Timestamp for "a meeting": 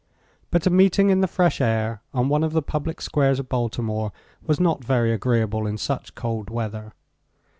0.65-1.11